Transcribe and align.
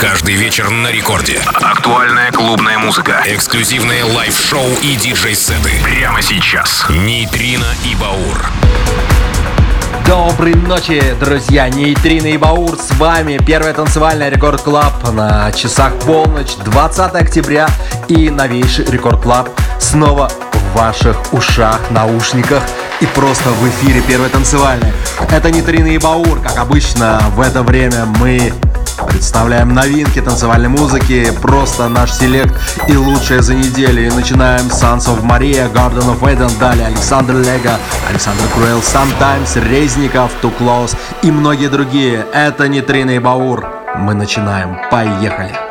Каждый 0.00 0.36
вечер 0.36 0.70
на 0.70 0.92
рекорде. 0.92 1.40
Актуальная 1.54 2.30
клубная 2.30 2.78
музыка. 2.78 3.20
Эксклюзивные 3.26 4.04
лайв-шоу 4.04 4.68
и 4.80 4.94
диджей-сеты. 4.94 5.72
Прямо 5.82 6.22
сейчас. 6.22 6.86
Нейтрино 6.88 7.66
и 7.84 7.96
Баур. 7.96 8.46
Доброй 10.06 10.54
ночи, 10.54 11.02
друзья! 11.18 11.68
Нейтрино 11.68 12.28
и 12.28 12.36
Баур 12.36 12.78
с 12.78 12.92
вами. 12.92 13.40
Первая 13.44 13.74
танцевальная 13.74 14.28
Рекорд 14.28 14.62
Клаб 14.62 15.12
на 15.12 15.50
часах 15.50 15.92
полночь, 15.98 16.54
20 16.64 17.14
октября. 17.16 17.68
И 18.06 18.30
новейший 18.30 18.84
Рекорд 18.84 19.20
Клаб 19.20 19.48
снова 19.80 20.30
в 20.52 20.76
ваших 20.76 21.16
ушах, 21.32 21.80
наушниках 21.90 22.62
и 23.00 23.06
просто 23.06 23.50
в 23.50 23.68
эфире 23.68 24.00
первой 24.02 24.28
танцевальной. 24.28 24.92
Это 25.28 25.50
Нейтрино 25.50 25.88
и 25.88 25.98
Баур. 25.98 26.40
Как 26.40 26.56
обычно, 26.56 27.20
в 27.34 27.40
это 27.40 27.64
время 27.64 28.04
мы 28.04 28.52
Представляем 29.06 29.74
новинки 29.74 30.20
танцевальной 30.20 30.68
музыки, 30.68 31.32
просто 31.40 31.88
наш 31.88 32.12
селект 32.12 32.54
и 32.88 32.96
лучшее 32.96 33.42
за 33.42 33.54
неделю. 33.54 34.06
И 34.06 34.10
начинаем 34.10 34.70
с 34.70 34.82
Sons 34.82 35.06
of 35.06 35.22
Maria, 35.22 35.72
Garden 35.72 36.18
of 36.18 36.20
Eden, 36.22 36.50
далее 36.58 36.86
Александр 36.86 37.34
Лего, 37.34 37.78
Александр 38.08 38.44
Круэлл, 38.54 38.80
Sometimes, 38.80 39.68
Резников, 39.68 40.32
Too 40.42 40.52
Close 40.58 40.96
и 41.22 41.30
многие 41.30 41.68
другие. 41.68 42.26
Это 42.32 42.68
не 42.68 42.80
Трина 42.80 43.12
и 43.12 43.18
Баур. 43.18 43.66
Мы 43.96 44.14
начинаем. 44.14 44.78
Поехали! 44.90 45.67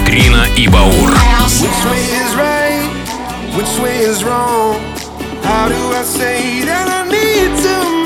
Нейтрино 0.00 0.46
и 0.56 0.66
Баур. 0.66 1.10
Which 3.56 3.78
way 3.82 3.98
is 3.98 4.24
wrong? 4.24 4.80
How 5.42 5.68
do 5.68 5.92
I 5.92 6.02
say 6.02 6.64
that 6.64 6.88
I 6.88 7.02
need 7.08 7.62
to 7.64 7.99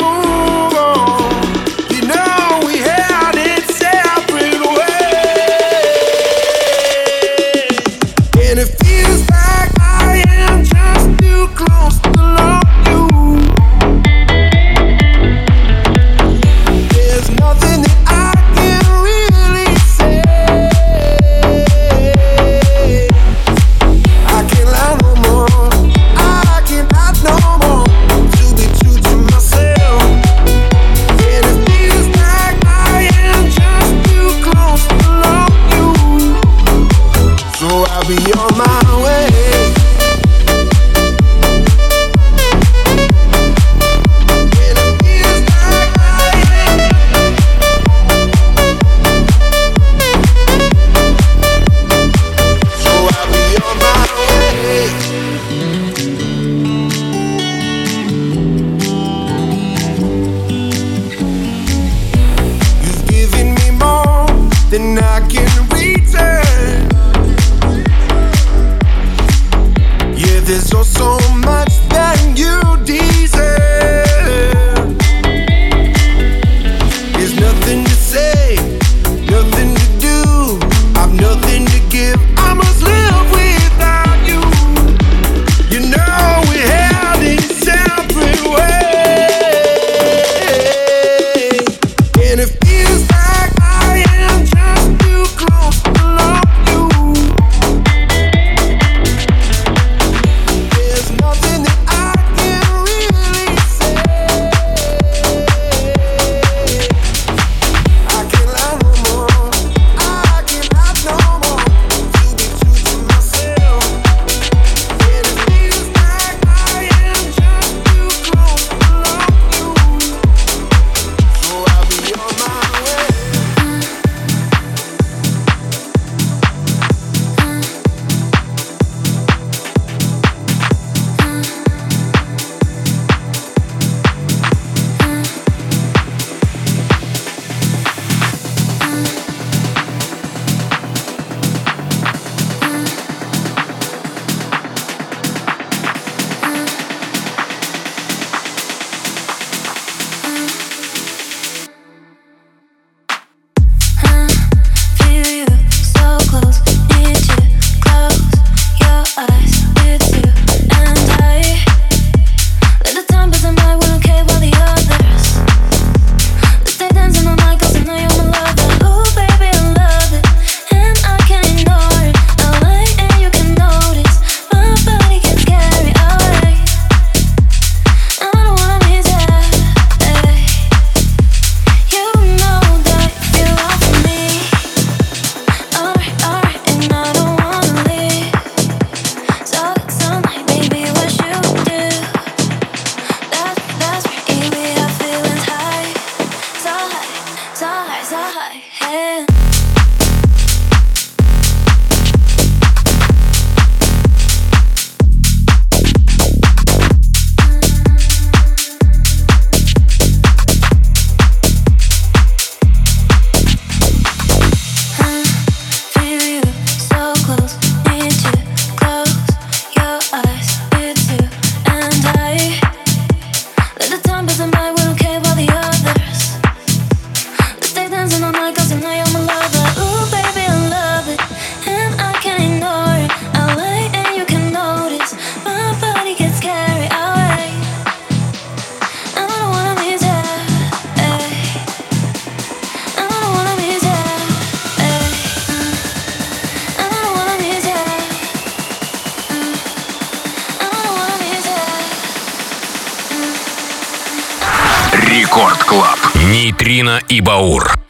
Лена 256.95 257.03
и 257.09 257.21
Баур. 257.21 257.84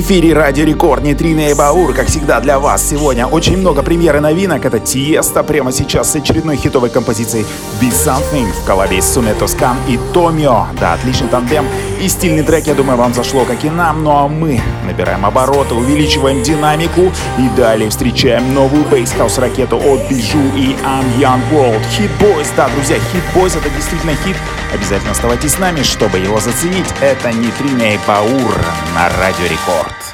Эфире 0.00 0.34
Радио 0.34 0.64
Рекорд, 0.66 1.02
Нитрина 1.02 1.48
и 1.48 1.54
Баур, 1.54 1.94
как 1.94 2.08
всегда 2.08 2.38
для 2.40 2.58
вас 2.58 2.86
сегодня 2.86 3.26
очень 3.26 3.56
много 3.56 3.82
премьер 3.82 4.16
и 4.16 4.20
новинок. 4.20 4.66
Это 4.66 4.78
Тиеста 4.78 5.42
прямо 5.42 5.72
сейчас 5.72 6.12
с 6.12 6.16
очередной 6.16 6.56
хитовой 6.56 6.90
композицией 6.90 7.46
Be 7.80 7.88
Something 7.88 8.52
в 8.52 8.66
коллабе 8.66 9.00
с 9.00 9.14
Суме 9.14 9.32
Тоскан 9.32 9.78
и 9.88 9.98
Томио. 10.12 10.66
Да, 10.78 10.92
отличный 10.92 11.28
тандем 11.28 11.64
и 11.98 12.08
стильный 12.08 12.42
трек, 12.42 12.66
я 12.66 12.74
думаю, 12.74 12.98
вам 12.98 13.14
зашло, 13.14 13.46
как 13.46 13.64
и 13.64 13.70
нам. 13.70 14.04
Ну 14.04 14.10
а 14.10 14.28
мы 14.28 14.60
набираем 14.84 15.24
обороты, 15.24 15.74
увеличиваем 15.74 16.42
динамику 16.42 17.10
и 17.38 17.48
далее 17.56 17.88
встречаем 17.88 18.52
новую 18.52 18.84
бейсхаус 18.84 19.38
ракету 19.38 19.78
от 19.78 20.08
Бижу 20.10 20.38
и 20.54 20.76
I'm 20.84 21.06
Young 21.18 21.40
World. 21.50 21.80
Hit 21.98 22.10
Boys, 22.20 22.48
да, 22.54 22.68
друзья, 22.68 22.96
Hit 22.96 23.24
Boys 23.34 23.56
это 23.58 23.70
действительно 23.70 24.12
хит. 24.26 24.36
Обязательно 24.76 25.12
оставайтесь 25.12 25.52
с 25.52 25.58
нами, 25.58 25.82
чтобы 25.82 26.18
его 26.18 26.38
заценить. 26.38 26.84
Это 27.00 27.32
Нитрина 27.32 27.94
и 27.94 27.98
Баур 28.06 28.60
на 28.94 29.08
Радио 29.08 29.46
Рекорд. 29.46 30.05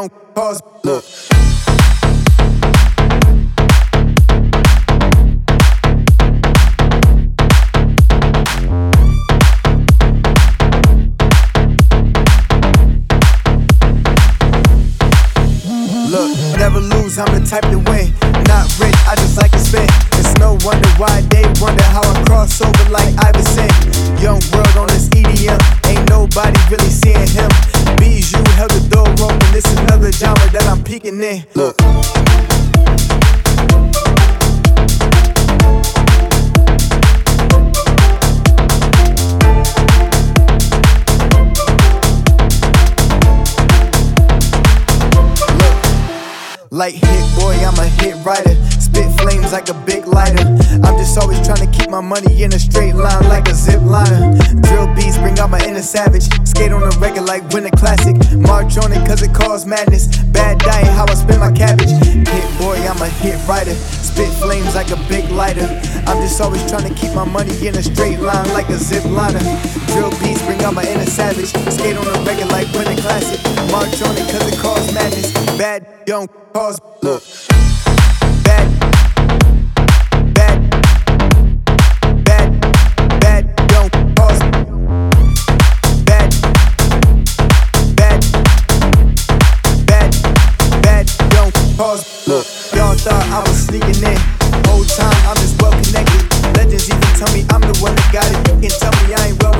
Don't 0.00 0.34
cause 0.34 0.62
I'm. 31.20 31.44
Look. 31.54 31.76
Like 46.70 46.94
hit 46.94 47.34
boy, 47.36 47.52
I'm 47.66 47.78
a 47.78 47.86
hit 47.86 48.16
writer. 48.24 48.56
Spit 49.00 49.20
flames 49.20 49.52
like 49.52 49.68
a 49.70 49.74
big 49.88 50.06
lighter. 50.06 50.44
I'm 50.84 50.98
just 51.00 51.16
always 51.16 51.40
trying 51.40 51.64
to 51.64 51.70
keep 51.72 51.88
my 51.88 52.02
money 52.02 52.42
in 52.42 52.52
a 52.52 52.58
straight 52.58 52.94
line 52.94 53.24
like 53.28 53.48
a 53.48 53.54
zip 53.54 53.80
liner. 53.80 54.36
Drill 54.60 54.92
beats 54.94 55.16
bring 55.16 55.38
out 55.38 55.48
my 55.48 55.60
inner 55.64 55.80
savage. 55.80 56.28
Skate 56.46 56.70
on 56.70 56.80
the 56.80 56.94
record 57.00 57.24
like 57.24 57.48
winter 57.48 57.70
classic. 57.70 58.16
March 58.36 58.76
on 58.76 58.92
it 58.92 59.00
cause 59.08 59.22
it 59.22 59.32
cause 59.32 59.64
madness. 59.64 60.18
Bad 60.36 60.58
diet, 60.58 60.86
how 60.88 61.06
I 61.08 61.14
spend 61.14 61.40
my 61.40 61.50
cabbage. 61.50 61.88
Hit 61.88 62.48
boy, 62.60 62.76
I'm 62.76 63.00
a 63.00 63.08
hit 63.24 63.40
writer. 63.48 63.72
Spit 63.72 64.28
flames 64.34 64.74
like 64.74 64.90
a 64.90 65.00
big 65.08 65.30
lighter. 65.30 65.64
I'm 66.04 66.20
just 66.20 66.38
always 66.38 66.68
trying 66.68 66.92
to 66.92 66.94
keep 66.94 67.14
my 67.14 67.24
money 67.24 67.56
in 67.66 67.74
a 67.76 67.82
straight 67.82 68.20
line 68.20 68.52
like 68.52 68.68
a 68.68 68.76
zip 68.76 69.04
liner. 69.06 69.40
Drill 69.96 70.10
beats 70.20 70.44
bring 70.44 70.60
out 70.60 70.74
my 70.74 70.84
inner 70.84 71.08
savage. 71.08 71.48
Skate 71.72 71.96
on 71.96 72.04
the 72.04 72.20
record 72.28 72.52
like 72.52 72.68
winter 72.76 73.00
classic. 73.00 73.40
March 73.72 73.96
on 74.02 74.12
it 74.12 74.28
cause 74.28 74.46
it 74.52 74.58
cause 74.58 74.92
madness. 74.92 75.32
Bad 75.56 76.04
don't 76.04 76.30
cause 76.52 76.78
look. 77.00 77.22
Tell 97.20 97.34
me 97.34 97.44
I'm 97.50 97.60
the 97.60 97.78
one 97.82 97.94
that 97.94 98.12
got 98.12 98.24
it. 98.32 98.38
You 98.48 98.68
can 98.68 98.72
tell 98.80 98.92
me 99.04 99.12
I 99.12 99.28
ain't 99.28 99.42
well 99.42 99.59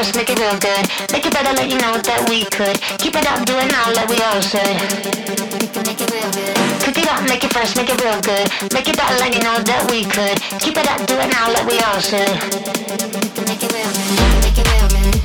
first, 0.00 0.16
make 0.16 0.30
it 0.30 0.38
real 0.38 0.58
good. 0.58 0.84
Make 1.12 1.26
it 1.26 1.32
better, 1.32 1.52
let 1.52 1.68
you 1.68 1.78
know 1.78 2.00
that 2.00 2.24
we 2.28 2.44
could. 2.56 2.80
Keep 2.98 3.16
it 3.16 3.26
up, 3.28 3.44
do 3.44 3.52
it 3.58 3.68
now, 3.70 3.92
that 3.92 4.08
we 4.08 4.16
all 4.24 4.40
should. 4.40 4.76
Make 5.84 6.00
it 6.00 6.08
real 6.08 6.30
good. 6.32 6.56
Cook 6.80 6.96
it 6.96 7.08
up, 7.08 7.22
make 7.28 7.44
it 7.44 7.52
first, 7.52 7.76
make 7.76 7.90
it 7.90 8.00
real 8.00 8.20
good. 8.24 8.48
Make 8.72 8.88
it 8.88 8.96
better, 8.96 9.16
let 9.20 9.34
you 9.34 9.42
know 9.42 9.60
that 9.60 9.90
we 9.90 10.04
could. 10.04 10.40
Keep 10.60 10.78
it 10.78 10.88
up, 10.88 11.04
do 11.06 11.14
it 11.20 11.28
now, 11.28 11.52
that 11.52 11.64
we 11.68 11.76
all 11.84 12.00
should. 12.00 12.32
Make 13.44 13.60
it 13.60 13.72
real 13.76 13.90
good. 13.92 14.40
Make 14.40 14.58
it 14.58 14.66
real 14.72 14.88
good. 14.88 15.19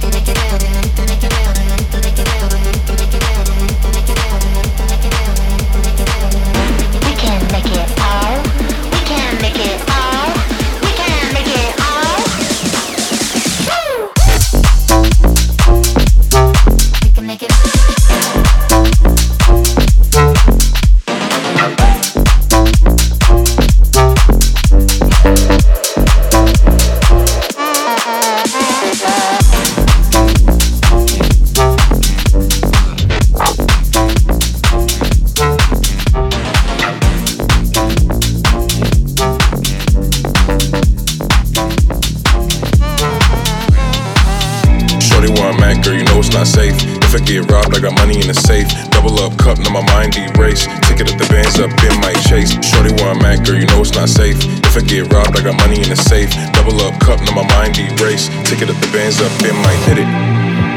not 46.36 46.48
safe. 46.48 46.76
If 47.08 47.15
I 47.15 47.24
get 47.24 47.48
robbed, 47.50 47.71
I 47.76 47.80
got 47.80 47.95
money 47.95 48.19
in 48.19 48.28
the 48.28 48.36
safe. 48.36 48.67
Double 48.91 49.15
up 49.24 49.39
cup, 49.39 49.58
now 49.58 49.71
my 49.71 49.86
mind 49.95 50.19
erase. 50.19 50.67
Ticket 50.84 51.08
at 51.08 51.15
the 51.15 51.28
bands 51.32 51.56
up 51.63 51.71
in 51.71 51.95
my 52.04 52.12
chase. 52.28 52.52
Shorty 52.60 52.91
where 53.00 53.15
I'm 53.15 53.24
at, 53.24 53.48
girl, 53.48 53.56
you 53.56 53.65
know 53.71 53.80
it's 53.80 53.95
not 53.95 54.10
safe. 54.12 54.36
If 54.67 54.76
I 54.76 54.84
get 54.84 55.08
robbed, 55.15 55.39
I 55.39 55.41
got 55.41 55.56
money 55.56 55.80
in 55.80 55.88
the 55.88 55.95
safe. 55.95 56.30
Double 56.52 56.76
up 56.84 57.00
cup, 57.00 57.24
now 57.24 57.39
my 57.39 57.48
mind 57.56 57.80
erase. 57.80 58.28
Ticket 58.43 58.67
at 58.67 58.76
the 58.84 58.89
bands 58.91 59.24
up 59.24 59.32
in 59.48 59.56
my 59.63 59.76
hit 59.88 60.04
it. 60.04 60.10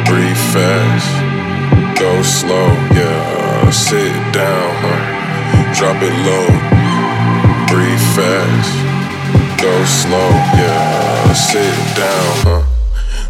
Breathe 0.06 0.42
fast, 0.54 1.10
go 1.98 2.22
slow, 2.22 2.70
yeah. 2.94 3.70
Sit 3.74 4.14
down, 4.30 4.70
huh? 4.78 5.74
drop 5.74 5.98
it 5.98 6.14
low. 6.22 6.46
Breathe 7.66 8.06
fast, 8.14 8.70
go 9.58 9.74
slow, 9.84 10.30
yeah. 10.54 11.32
Sit 11.34 11.74
down, 11.98 12.30
huh? 12.46 12.62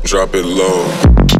drop 0.04 0.34
it 0.34 0.44
low. 0.44 1.37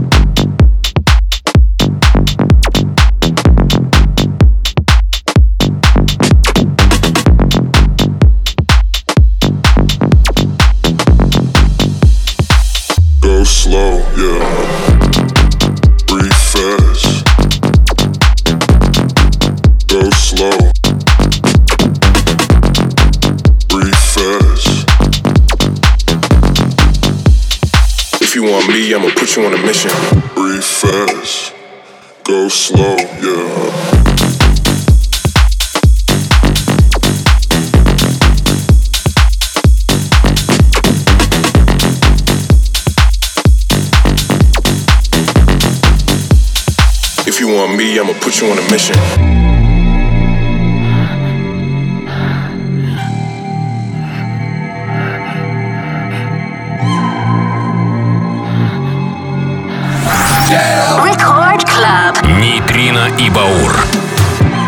You 28.48 28.54
want 28.54 28.68
me, 28.68 28.94
I'ma 28.94 29.10
put 29.14 29.36
you 29.36 29.44
on 29.44 29.52
a 29.52 29.58
mission. 29.58 29.90
Breathe 30.34 30.62
fast. 30.62 31.54
Go 32.24 32.48
slow, 32.48 32.96
yeah. 32.96 33.68
If 47.26 47.40
you 47.40 47.48
want 47.48 47.76
me, 47.76 47.98
I'ma 47.98 48.14
put 48.20 48.40
you 48.40 48.50
on 48.50 48.58
a 48.58 48.70
mission. 48.70 49.47
Нейтрино 63.07 63.07
и 63.17 63.29
Баур. 63.29 63.71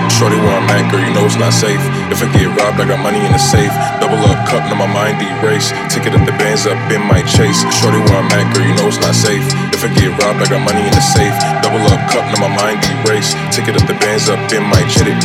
Shorty 0.08 0.38
where 0.40 0.56
I'm 0.56 0.70
at, 0.72 0.90
girl, 0.90 1.04
you 1.04 1.12
know 1.12 1.26
it's 1.26 1.36
not 1.36 1.52
safe. 1.52 1.84
If 2.08 2.24
I 2.24 2.32
get 2.32 2.48
robbed, 2.48 2.80
I 2.80 2.88
got 2.88 3.04
money 3.04 3.20
in 3.20 3.32
the 3.34 3.38
safe. 3.38 3.74
Double 4.00 4.24
up 4.32 4.48
cup, 4.48 4.64
now 4.72 4.80
my 4.80 4.88
mind 4.88 5.20
erase. 5.20 5.76
Ticket 5.92 6.16
at 6.16 6.24
the 6.24 6.32
bands 6.40 6.66
up, 6.66 6.80
in 6.88 7.04
my 7.04 7.20
chase. 7.28 7.60
Shorty 7.76 8.00
where 8.00 8.24
I'm 8.24 8.32
at, 8.32 8.56
girl, 8.56 8.64
you 8.64 8.74
know 8.80 8.88
it's 8.88 9.04
not 9.04 9.16
safe. 9.16 9.44
If 9.76 9.84
I 9.84 9.92
get 9.92 10.16
robbed, 10.24 10.40
I 10.40 10.48
got 10.48 10.64
money 10.64 10.88
in 10.88 10.96
the 10.96 11.04
safe. 11.04 11.36
Double 11.60 11.84
up 11.92 12.00
cup, 12.08 12.24
now 12.32 12.40
my 12.40 12.56
mind 12.56 12.80
erase. 13.04 13.36
Ticket 13.52 13.76
at 13.76 13.84
the 13.84 14.00
bands 14.00 14.32
up, 14.32 14.40
in 14.56 14.64
my 14.64 14.80
hit 14.96 15.12
it. 15.12 15.20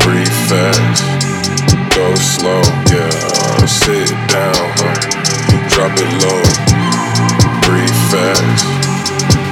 Breathe 0.00 0.38
fast, 0.48 1.04
go 1.92 2.08
slow, 2.16 2.64
yeah. 2.88 3.12
Sit 3.68 4.08
down, 4.32 4.64
huh? 4.80 4.96
Drop 5.68 5.92
it 5.92 6.08
low. 6.24 6.40
Breathe 7.68 8.00
fast, 8.08 8.64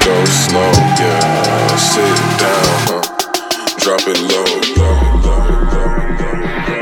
go 0.08 0.26
slow, 0.26 0.72
yeah. 1.00 1.76
Sit 1.76 2.18
down, 2.40 2.78
huh? 2.88 3.02
Drop 3.78 4.08
it 4.08 4.20
low, 4.32 4.48
low, 4.80 5.00
low, 5.26 5.48
low. 5.74 6.77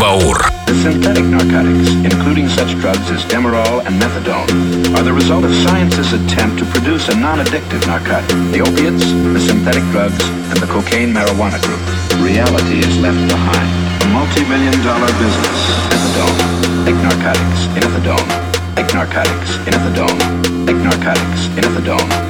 Баур. 0.00 0.36
The 0.66 0.74
synthetic 0.82 1.24
narcotics, 1.24 1.90
including 2.04 2.48
such 2.48 2.74
drugs 2.80 3.10
as 3.10 3.24
Demerol 3.24 3.84
and 3.86 4.00
methadone, 4.00 4.48
are 4.96 5.02
the 5.02 5.12
result 5.12 5.44
of 5.44 5.54
science's 5.54 6.12
attempt 6.12 6.58
to 6.58 6.64
produce 6.66 7.08
a 7.08 7.16
non-addictive 7.16 7.86
narcotic. 7.86 8.28
The 8.52 8.60
opiates, 8.60 9.04
the 9.32 9.40
synthetic 9.40 9.82
drugs, 9.90 10.22
and 10.50 10.58
the 10.58 10.66
cocaine 10.66 11.12
marijuana 11.12 11.60
group. 11.62 11.80
Reality 12.22 12.80
is 12.80 12.98
left 12.98 13.20
behind. 13.28 13.68
A 14.02 14.08
multi-million 14.12 14.76
dollar 14.82 15.10
business. 15.18 15.58
Methadone. 15.90 16.38
Think 16.84 16.98
narcotics. 17.02 17.60
Methadone. 17.74 18.28
Think 18.74 18.92
narcotics. 18.94 19.56
Methadone. 19.66 20.20
Think 20.66 20.78
narcotics. 20.82 21.48
Methadone. 21.56 22.29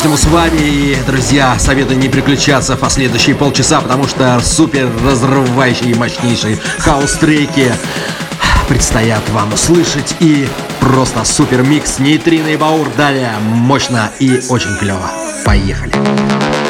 по-прежнему 0.00 0.16
с 0.16 0.24
вами. 0.26 0.60
И, 0.60 0.96
друзья, 1.06 1.58
советую 1.58 1.98
не 1.98 2.08
переключаться 2.08 2.76
в 2.76 2.80
последующие 2.80 3.36
полчаса, 3.36 3.80
потому 3.80 4.06
что 4.06 4.40
супер 4.42 4.88
разрывающие 5.04 5.90
и 5.90 5.94
мощнейшие 5.94 6.58
хаус-треки 6.78 7.72
предстоят 8.68 9.28
вам 9.30 9.52
услышать. 9.52 10.16
И 10.20 10.48
просто 10.80 11.24
супер 11.24 11.62
микс 11.62 11.98
Нейтрины 11.98 12.54
и 12.54 12.56
баур 12.56 12.88
далее 12.96 13.32
мощно 13.42 14.10
и 14.18 14.40
очень 14.48 14.74
клево. 14.78 15.10
Поехали! 15.44 15.92
Поехали! 15.92 16.69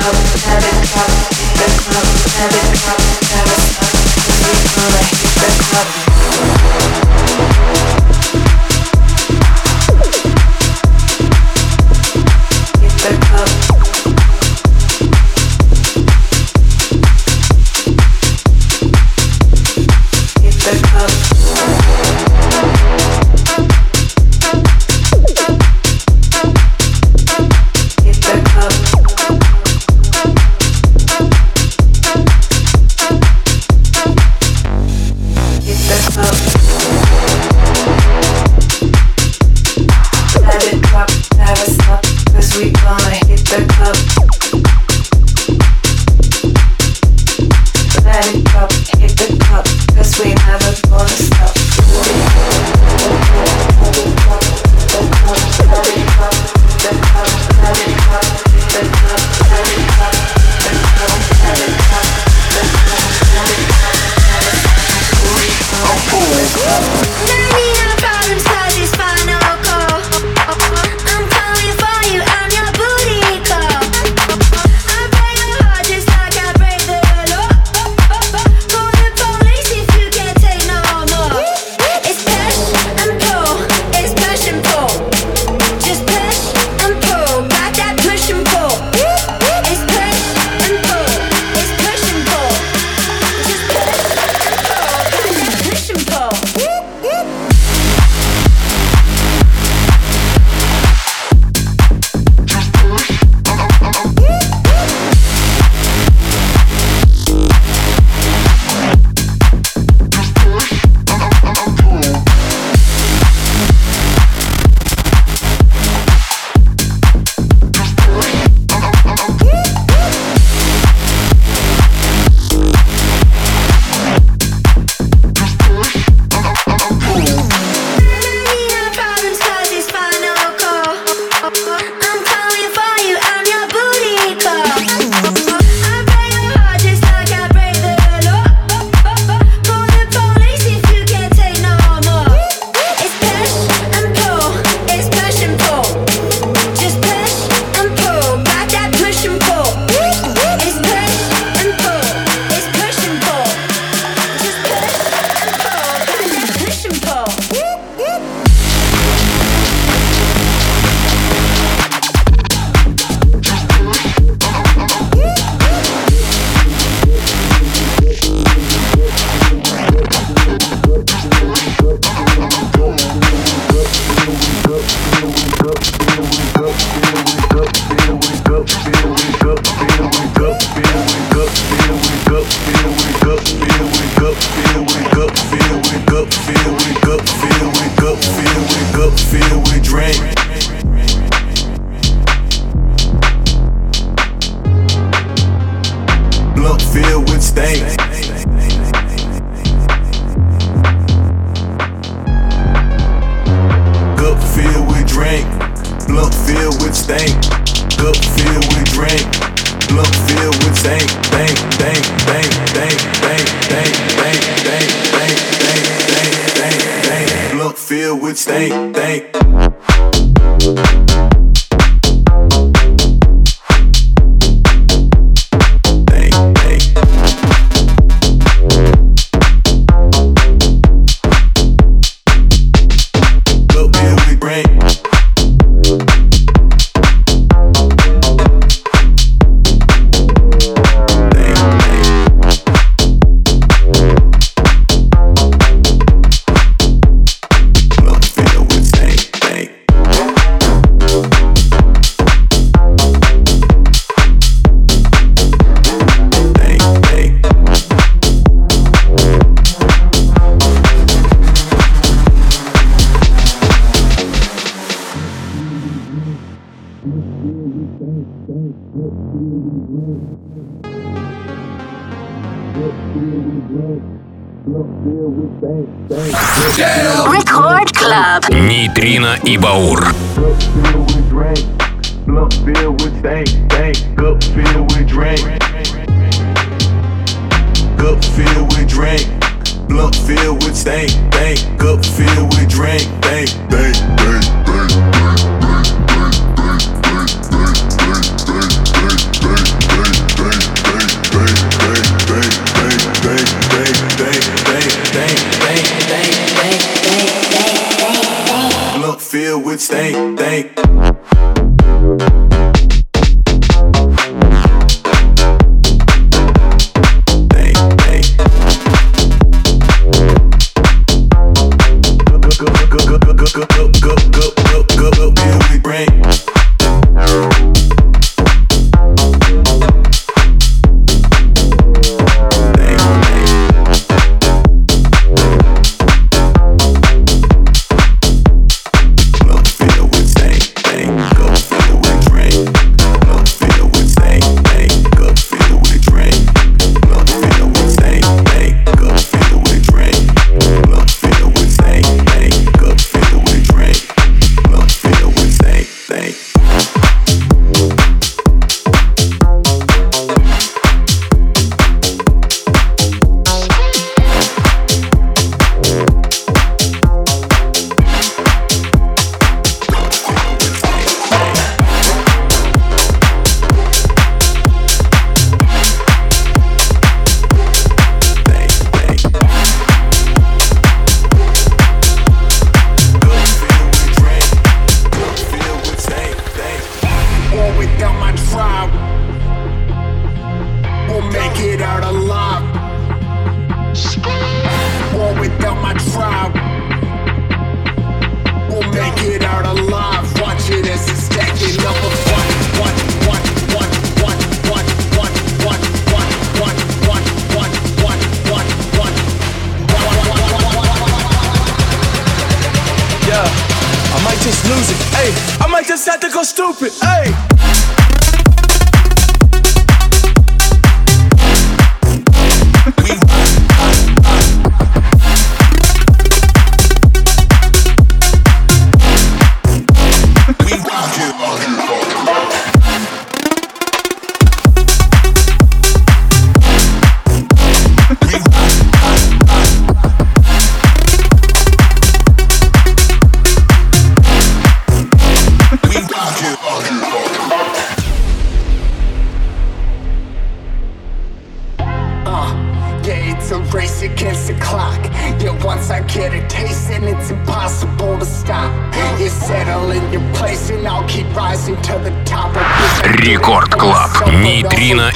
Hit 0.00 0.12
the 0.12 1.27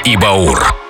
и 0.05 0.17
Баур. 0.17 0.82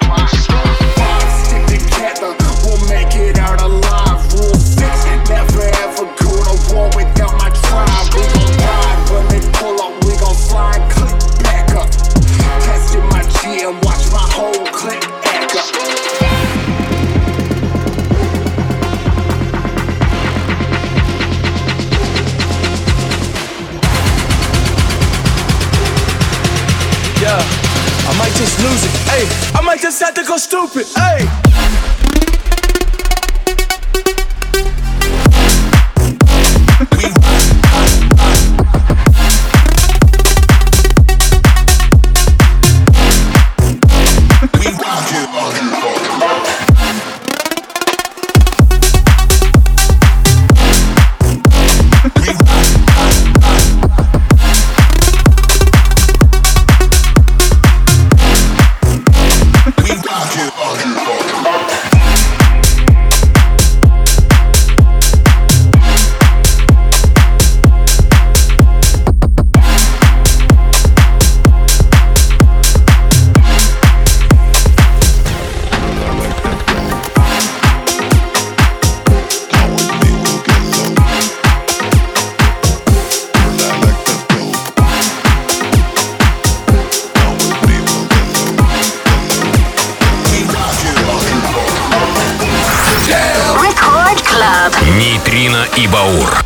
Нейтрино 95.62 95.68
и 95.76 95.86
Баур. 95.86 96.41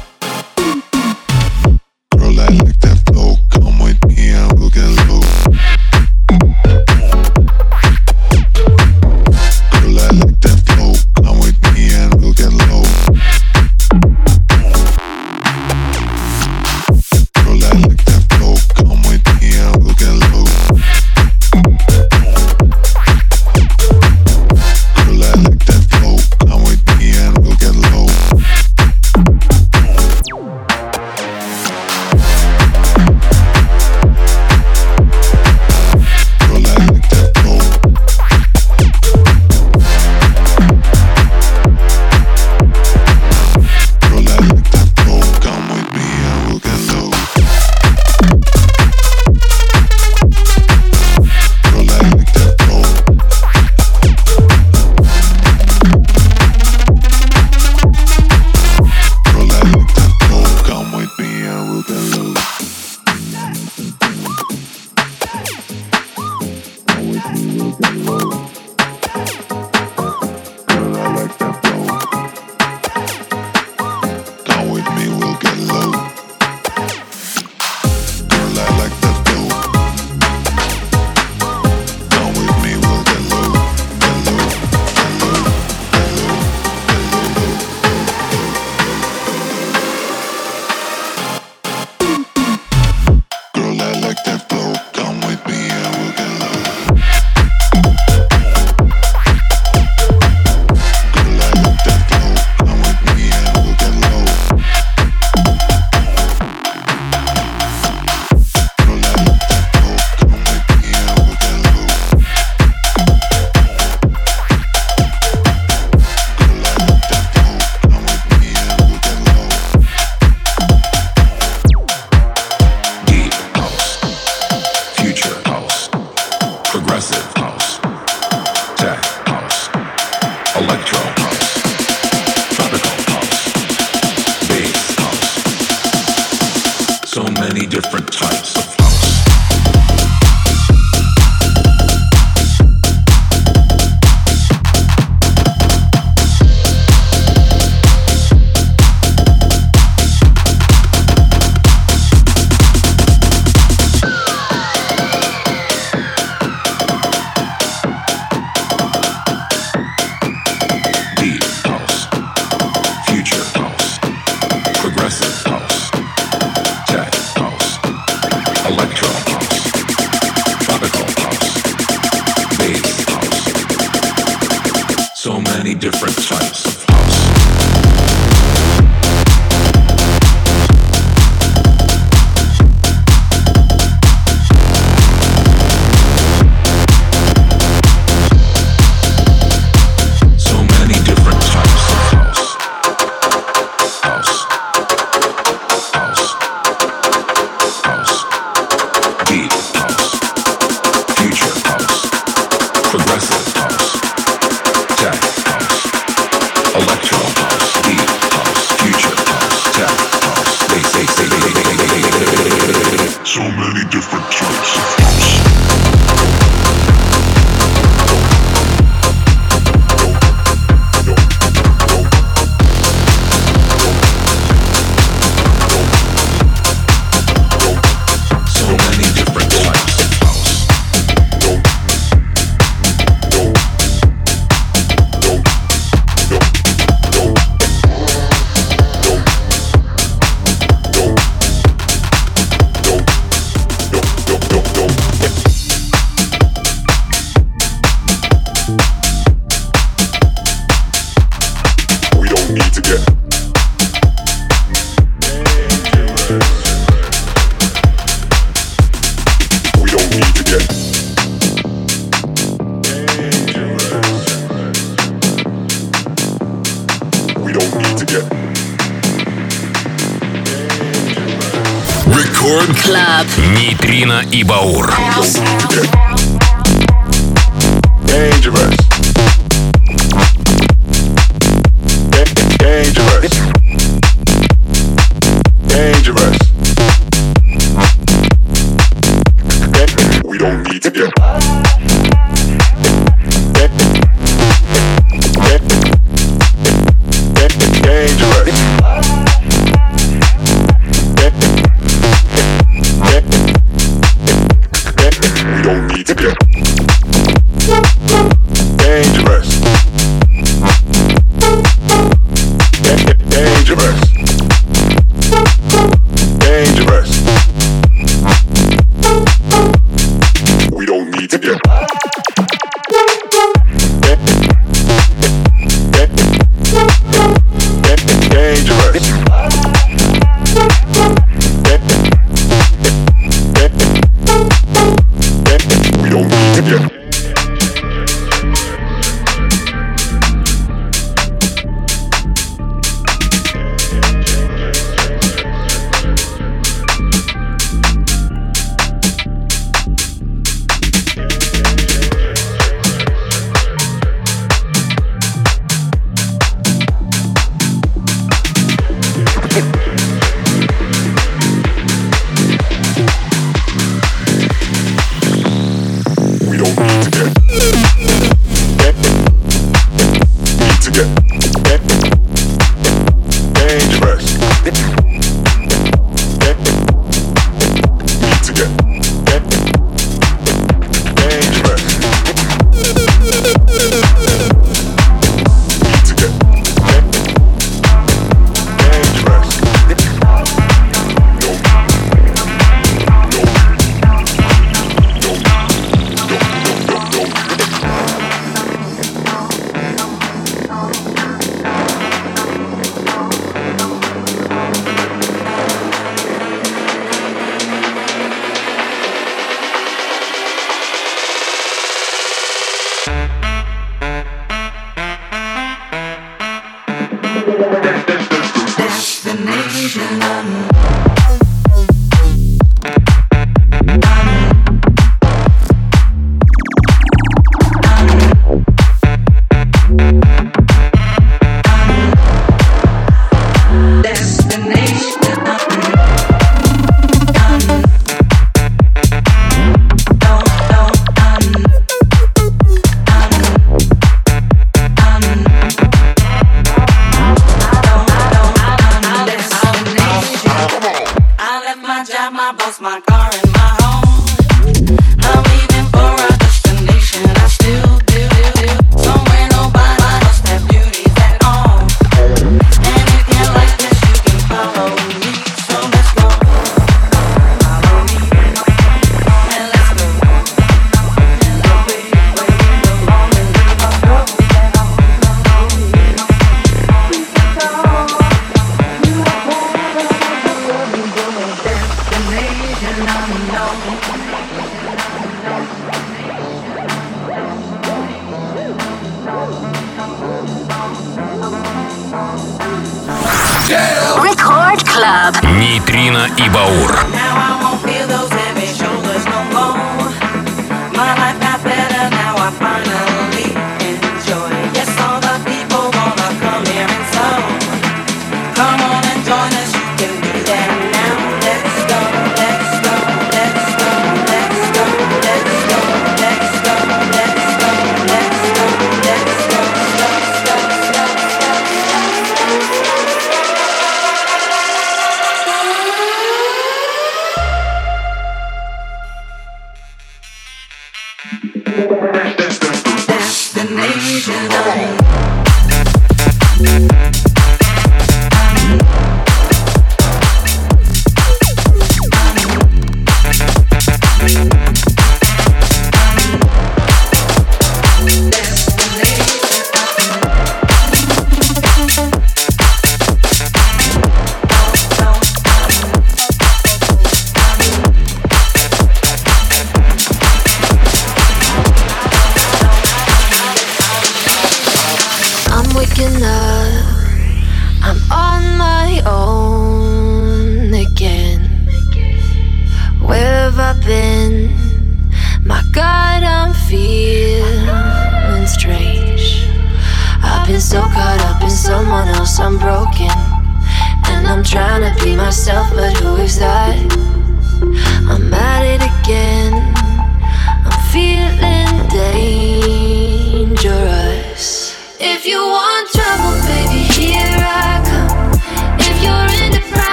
И 274.36 274.44
Баур. 274.44 274.95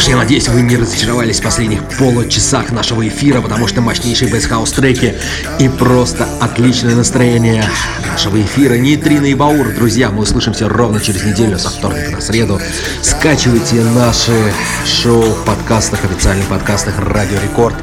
Ж, 0.00 0.08
я 0.08 0.16
надеюсь, 0.16 0.48
вы 0.48 0.62
не 0.62 0.76
разочаровались 0.76 1.40
в 1.40 1.42
последних 1.42 1.82
получасах 1.98 2.72
нашего 2.72 3.06
эфира, 3.06 3.40
потому 3.40 3.66
что 3.66 3.80
мощнейшие 3.80 4.30
бейсхаус 4.30 4.72
треки 4.72 5.16
и 5.58 5.68
просто 5.68 6.26
отличное 6.40 6.94
настроение 6.94 7.64
нашего 8.06 8.40
эфира. 8.40 8.74
Нейтрина 8.74 9.26
и 9.26 9.34
Баур, 9.34 9.74
друзья, 9.74 10.10
мы 10.10 10.22
услышимся 10.22 10.68
ровно 10.68 11.00
через 11.00 11.24
неделю, 11.24 11.58
со 11.58 11.68
вторника 11.70 12.12
на 12.12 12.20
среду. 12.20 12.60
Скачивайте 13.02 13.82
наши 13.82 14.52
шоу 14.86 15.22
в 15.22 15.44
подкастах, 15.44 16.04
официальных 16.04 16.46
подкастах 16.46 16.94
Радио 16.98 17.38
Рекорд. 17.42 17.76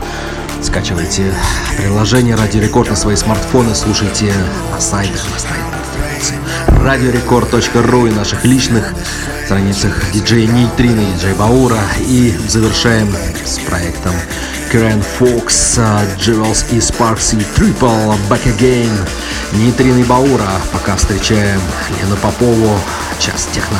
Скачивайте 0.61 1.31
приложение 1.77 2.35
Радио 2.35 2.61
Рекорд 2.61 2.89
на 2.89 2.95
свои 2.95 3.15
смартфоны, 3.15 3.75
слушайте 3.75 4.33
на 4.71 4.79
сайтах, 4.79 5.23
на 5.31 5.39
странице 5.39 5.67
радиорекорд.ру 6.87 8.07
и 8.07 8.11
наших 8.11 8.45
личных 8.45 8.93
страницах 9.47 10.11
диджей 10.11 10.45
Нейтрина 10.45 10.99
и 10.99 11.13
диджей 11.13 11.33
Баура. 11.33 11.79
И 12.01 12.35
завершаем 12.49 13.15
с 13.45 13.59
проектом 13.59 14.13
Karen 14.73 15.01
Fox, 15.17 15.79
Jewels 16.17 16.65
и 16.71 16.79
Sparks 16.79 17.33
и 17.33 17.41
Triple 17.57 18.17
Back 18.29 18.43
Again. 18.43 18.91
Нейтрина 19.53 19.99
и 19.99 20.03
Баура. 20.03 20.49
Пока 20.73 20.97
встречаем 20.97 21.61
Лену 21.97 22.17
Попову. 22.17 22.77
Час 23.19 23.47
техно 23.53 23.79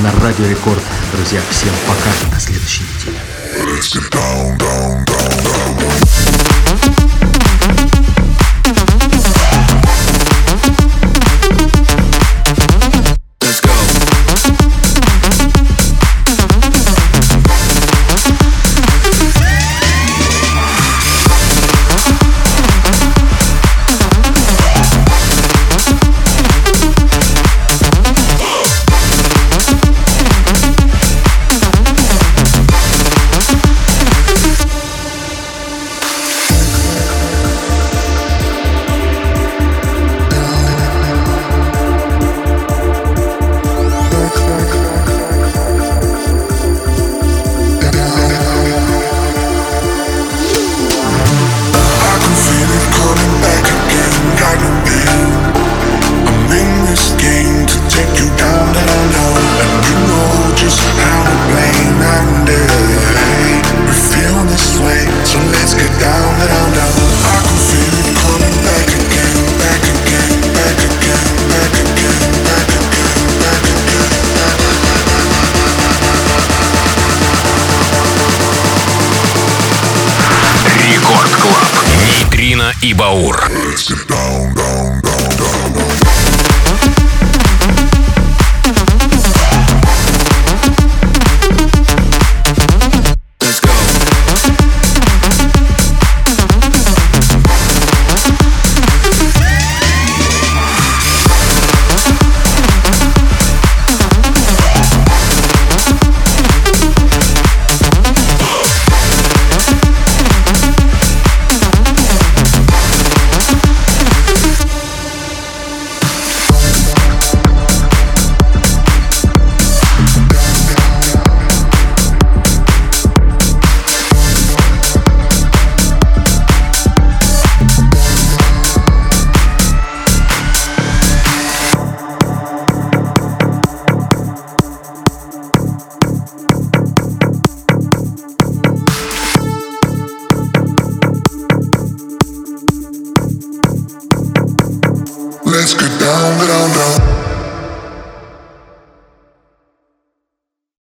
на 0.00 0.12
Радио 0.20 0.46
Рекорд. 0.46 0.82
Друзья, 1.14 1.40
всем 1.48 1.72
пока. 1.88 2.34
До 2.34 2.38
следующей 2.38 2.82
недели. 2.82 3.18
Let's 3.56 3.88
get 3.88 4.06
down, 4.10 4.58
down, 4.58 5.04
down, 5.06 5.78
down. 5.78 6.29